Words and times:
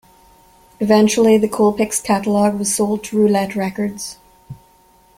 Eventually, 0.79 1.37
the 1.37 1.47
Colpix 1.47 2.03
catalog 2.03 2.57
was 2.57 2.73
sold 2.73 3.03
to 3.03 3.17
Roulette 3.19 3.55
Records. 3.55 4.17